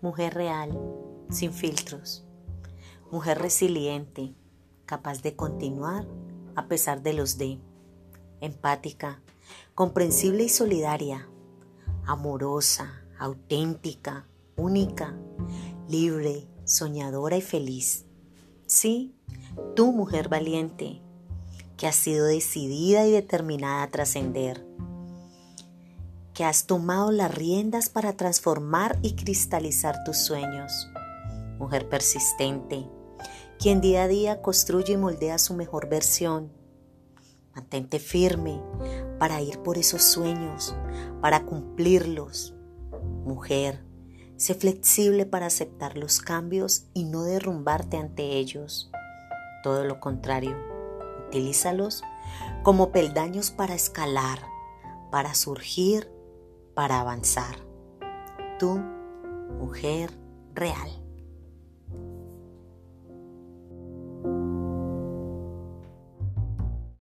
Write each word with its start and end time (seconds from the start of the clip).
Mujer 0.00 0.34
real, 0.34 0.78
sin 1.28 1.52
filtros. 1.52 2.24
Mujer 3.10 3.40
resiliente, 3.40 4.32
capaz 4.86 5.22
de 5.22 5.34
continuar 5.34 6.06
a 6.54 6.68
pesar 6.68 7.02
de 7.02 7.14
los 7.14 7.36
de. 7.36 7.58
Empática, 8.40 9.20
comprensible 9.74 10.44
y 10.44 10.48
solidaria. 10.48 11.28
Amorosa, 12.06 13.02
auténtica, 13.18 14.28
única, 14.56 15.18
libre, 15.88 16.46
soñadora 16.64 17.36
y 17.36 17.42
feliz. 17.42 18.06
Sí, 18.66 19.16
tú 19.74 19.92
mujer 19.92 20.28
valiente, 20.28 21.02
que 21.76 21.88
has 21.88 21.96
sido 21.96 22.26
decidida 22.26 23.04
y 23.04 23.10
determinada 23.10 23.82
a 23.82 23.90
trascender, 23.90 24.64
que 26.38 26.44
has 26.44 26.66
tomado 26.66 27.10
las 27.10 27.34
riendas 27.34 27.88
para 27.88 28.12
transformar 28.12 28.96
y 29.02 29.16
cristalizar 29.16 30.04
tus 30.04 30.18
sueños. 30.18 30.88
Mujer 31.58 31.88
persistente, 31.88 32.88
quien 33.58 33.80
día 33.80 34.04
a 34.04 34.06
día 34.06 34.40
construye 34.40 34.92
y 34.92 34.96
moldea 34.96 35.38
su 35.38 35.54
mejor 35.54 35.88
versión. 35.88 36.52
Mantente 37.56 37.98
firme 37.98 38.62
para 39.18 39.42
ir 39.42 39.58
por 39.64 39.78
esos 39.78 40.04
sueños, 40.04 40.76
para 41.20 41.44
cumplirlos. 41.44 42.54
Mujer, 43.24 43.84
sé 44.36 44.54
flexible 44.54 45.26
para 45.26 45.46
aceptar 45.46 45.98
los 45.98 46.20
cambios 46.20 46.84
y 46.94 47.02
no 47.02 47.24
derrumbarte 47.24 47.96
ante 47.96 48.22
ellos. 48.36 48.92
Todo 49.64 49.82
lo 49.82 49.98
contrario, 49.98 50.56
utilízalos 51.26 52.04
como 52.62 52.92
peldaños 52.92 53.50
para 53.50 53.74
escalar, 53.74 54.38
para 55.10 55.34
surgir, 55.34 56.16
para 56.78 57.00
avanzar. 57.00 57.56
Tú, 58.60 58.78
mujer 59.58 60.12
real. 60.54 61.07